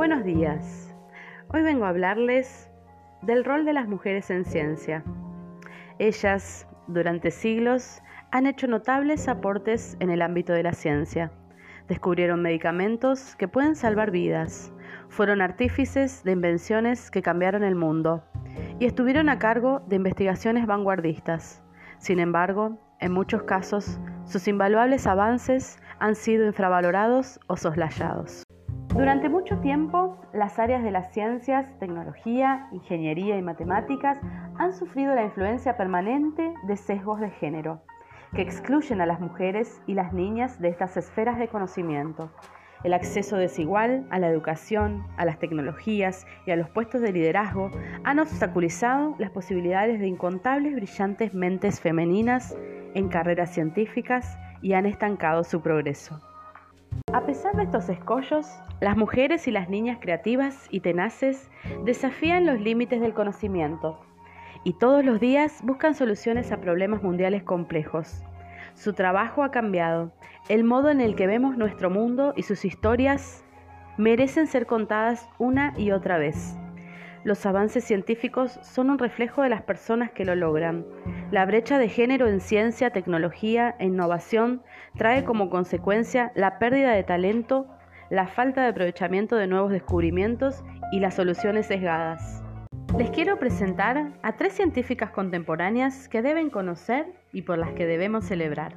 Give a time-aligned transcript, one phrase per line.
[0.00, 0.94] Buenos días.
[1.48, 2.70] Hoy vengo a hablarles
[3.20, 5.04] del rol de las mujeres en ciencia.
[5.98, 8.00] Ellas, durante siglos,
[8.30, 11.30] han hecho notables aportes en el ámbito de la ciencia.
[11.86, 14.72] Descubrieron medicamentos que pueden salvar vidas,
[15.10, 18.24] fueron artífices de invenciones que cambiaron el mundo
[18.78, 21.62] y estuvieron a cargo de investigaciones vanguardistas.
[21.98, 28.44] Sin embargo, en muchos casos, sus invaluables avances han sido infravalorados o soslayados.
[28.94, 34.18] Durante mucho tiempo, las áreas de las ciencias, tecnología, ingeniería y matemáticas
[34.58, 37.82] han sufrido la influencia permanente de sesgos de género,
[38.34, 42.32] que excluyen a las mujeres y las niñas de estas esferas de conocimiento.
[42.82, 47.70] El acceso desigual a la educación, a las tecnologías y a los puestos de liderazgo
[48.02, 52.56] han obstaculizado las posibilidades de incontables brillantes mentes femeninas
[52.94, 56.20] en carreras científicas y han estancado su progreso.
[57.12, 58.46] A pesar de estos escollos,
[58.80, 61.50] las mujeres y las niñas creativas y tenaces
[61.84, 63.98] desafían los límites del conocimiento
[64.62, 68.22] y todos los días buscan soluciones a problemas mundiales complejos.
[68.74, 70.12] Su trabajo ha cambiado,
[70.48, 73.44] el modo en el que vemos nuestro mundo y sus historias
[73.96, 76.56] merecen ser contadas una y otra vez.
[77.22, 80.86] Los avances científicos son un reflejo de las personas que lo logran.
[81.30, 84.62] La brecha de género en ciencia, tecnología e innovación
[84.96, 87.66] trae como consecuencia la pérdida de talento,
[88.08, 92.42] la falta de aprovechamiento de nuevos descubrimientos y las soluciones sesgadas.
[92.96, 98.24] Les quiero presentar a tres científicas contemporáneas que deben conocer y por las que debemos
[98.24, 98.74] celebrar.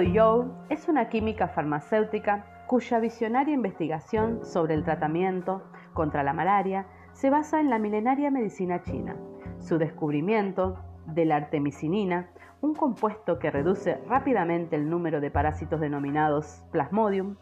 [0.00, 5.62] You es una química farmacéutica cuya visionaria investigación sobre el tratamiento
[5.92, 9.16] contra la malaria se basa en la milenaria medicina china.
[9.58, 12.30] Su descubrimiento de la artemisinina,
[12.62, 17.36] un compuesto que reduce rápidamente el número de parásitos denominados plasmodium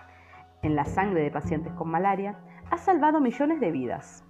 [0.63, 2.37] en la sangre de pacientes con malaria,
[2.71, 4.25] ha salvado millones de vidas.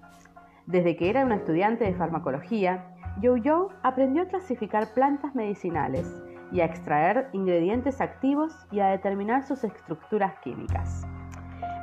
[0.67, 6.65] Desde que era una estudiante de farmacología, You aprendió a clasificar plantas medicinales y a
[6.65, 11.07] extraer ingredientes activos y a determinar sus estructuras químicas.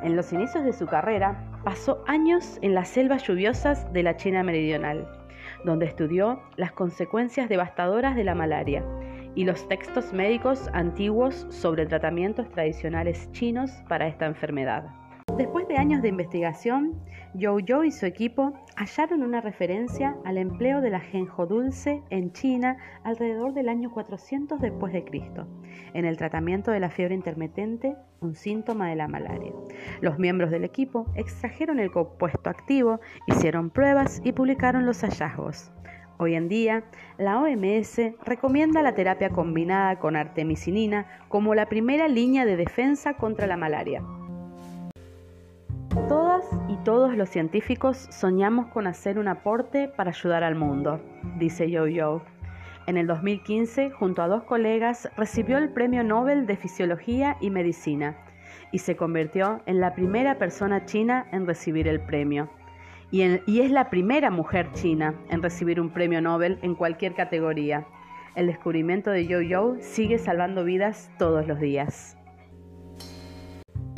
[0.03, 4.43] En los inicios de su carrera, pasó años en las selvas lluviosas de la China
[4.43, 5.07] meridional,
[5.65, 8.83] donde estudió las consecuencias devastadoras de la malaria
[9.35, 14.85] y los textos médicos antiguos sobre tratamientos tradicionales chinos para esta enfermedad.
[15.37, 16.99] Después de años de investigación,
[17.39, 23.53] Zhou y su equipo hallaron una referencia al empleo del ajenjo dulce en China alrededor
[23.53, 25.47] del año 400 después de Cristo,
[25.93, 29.53] en el tratamiento de la fiebre intermitente, un síntoma de la malaria.
[30.01, 35.71] Los miembros del equipo extrajeron el compuesto activo, hicieron pruebas y publicaron los hallazgos.
[36.17, 36.83] Hoy en día,
[37.19, 43.45] la OMS recomienda la terapia combinada con artemisinina como la primera línea de defensa contra
[43.45, 44.01] la malaria.
[46.87, 51.01] Todos los científicos soñamos con hacer un aporte para ayudar al mundo,
[51.37, 52.21] dice Yo-Yo.
[52.85, 58.15] En el 2015, junto a dos colegas, recibió el Premio Nobel de Fisiología y Medicina
[58.71, 62.49] y se convirtió en la primera persona china en recibir el premio.
[63.11, 67.85] Y, y es la primera mujer china en recibir un premio Nobel en cualquier categoría.
[68.33, 72.16] El descubrimiento de Yo-Yo sigue salvando vidas todos los días.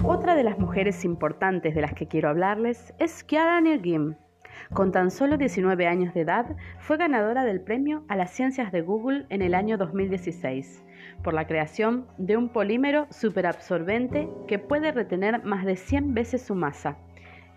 [0.04, 4.16] Otra de las mujeres importantes de las que quiero hablarles es Kiara Nergim.
[4.74, 8.82] Con tan solo 19 años de edad, fue ganadora del premio a las ciencias de
[8.82, 10.84] Google en el año 2016
[11.22, 16.56] por la creación de un polímero superabsorbente que puede retener más de 100 veces su
[16.56, 16.98] masa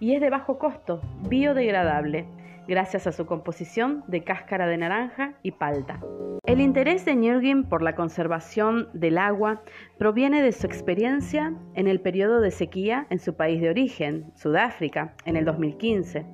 [0.00, 2.26] y es de bajo costo, biodegradable
[2.66, 6.00] gracias a su composición de cáscara de naranja y palta.
[6.44, 9.62] El interés de Nürgin por la conservación del agua
[9.98, 15.14] proviene de su experiencia en el periodo de sequía en su país de origen, Sudáfrica,
[15.24, 16.26] en el 2015.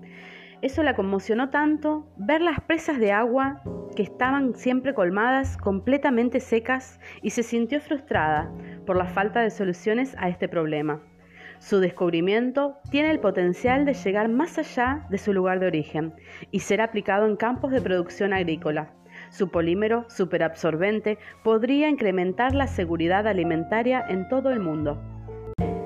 [0.61, 3.63] Eso la conmocionó tanto ver las presas de agua
[3.95, 8.51] que estaban siempre colmadas, completamente secas, y se sintió frustrada
[8.85, 11.01] por la falta de soluciones a este problema.
[11.59, 16.15] Su descubrimiento tiene el potencial de llegar más allá de su lugar de origen
[16.51, 18.95] y ser aplicado en campos de producción agrícola.
[19.31, 25.03] Su polímero superabsorbente podría incrementar la seguridad alimentaria en todo el mundo.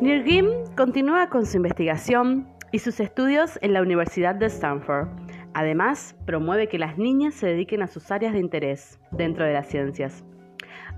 [0.00, 0.46] Nirgim
[0.76, 5.08] continúa con su investigación y sus estudios en la Universidad de Stanford.
[5.54, 9.68] Además, promueve que las niñas se dediquen a sus áreas de interés dentro de las
[9.68, 10.24] ciencias.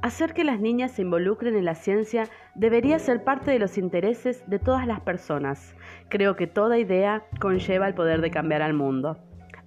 [0.04, 4.44] Hacer que las niñas se involucren en la ciencia debería ser parte de los intereses
[4.46, 5.74] de todas las personas.
[6.10, 9.16] Creo que toda idea conlleva el poder de cambiar al mundo.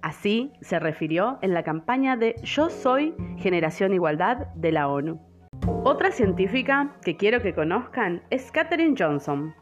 [0.00, 5.20] Así se refirió en la campaña de Yo Soy Generación Igualdad de la ONU.
[5.82, 9.52] Otra científica que quiero que conozcan es Katherine Johnson.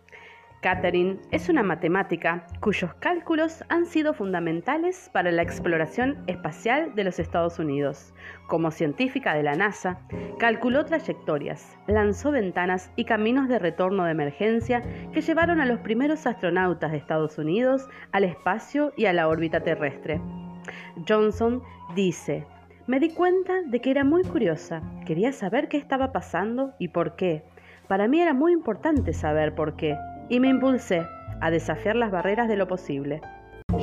[0.66, 7.20] Katherine es una matemática cuyos cálculos han sido fundamentales para la exploración espacial de los
[7.20, 8.12] Estados Unidos.
[8.48, 10.00] Como científica de la NASA,
[10.40, 14.82] calculó trayectorias, lanzó ventanas y caminos de retorno de emergencia
[15.12, 19.60] que llevaron a los primeros astronautas de Estados Unidos al espacio y a la órbita
[19.60, 20.20] terrestre.
[21.08, 21.62] Johnson
[21.94, 22.44] dice,
[22.88, 27.14] me di cuenta de que era muy curiosa, quería saber qué estaba pasando y por
[27.14, 27.44] qué.
[27.86, 29.96] Para mí era muy importante saber por qué
[30.28, 31.06] y me impulsé
[31.40, 33.20] a desafiar las barreras de lo posible.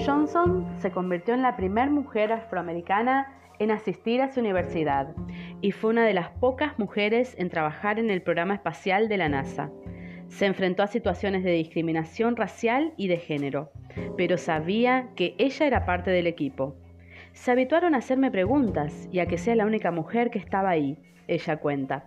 [0.06, 5.14] Johnson se convirtió en la primera mujer afroamericana en asistir a su universidad
[5.62, 9.30] y fue una de las pocas mujeres en trabajar en el programa espacial de la
[9.30, 9.70] NASA.
[10.28, 13.72] Se enfrentó a situaciones de discriminación racial y de género,
[14.18, 16.76] pero sabía que ella era parte del equipo.
[17.34, 20.98] Se habituaron a hacerme preguntas y a que sea la única mujer que estaba ahí,
[21.28, 22.06] ella cuenta.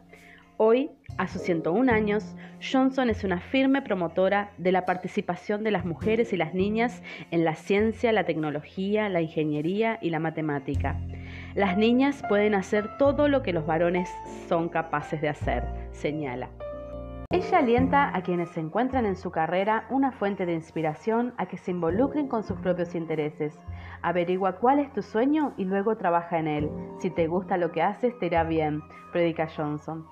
[0.59, 5.85] Hoy, a sus 101 años, Johnson es una firme promotora de la participación de las
[5.85, 10.99] mujeres y las niñas en la ciencia, la tecnología, la ingeniería y la matemática.
[11.55, 14.09] Las niñas pueden hacer todo lo que los varones
[14.49, 16.49] son capaces de hacer, señala.
[17.31, 21.59] Ella alienta a quienes se encuentran en su carrera una fuente de inspiración a que
[21.59, 23.59] se involucren con sus propios intereses.
[24.01, 26.71] Averigua cuál es tu sueño y luego trabaja en él.
[26.99, 28.81] Si te gusta lo que haces, te irá bien,
[29.13, 30.07] predica Johnson.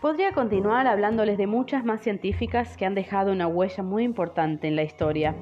[0.00, 4.74] Podría continuar hablándoles de muchas más científicas que han dejado una huella muy importante en
[4.74, 5.36] la historia.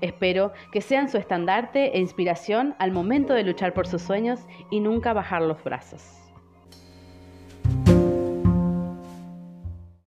[0.00, 4.40] Espero que sean su estandarte e inspiración al momento de luchar por sus sueños
[4.70, 6.21] y nunca bajar los brazos.